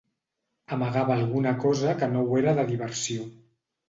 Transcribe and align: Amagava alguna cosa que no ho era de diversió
Amagava 0.77 1.11
alguna 1.15 1.51
cosa 1.63 1.93
que 1.99 2.09
no 2.13 2.23
ho 2.31 2.39
era 2.41 2.55
de 2.61 2.65
diversió 2.71 3.29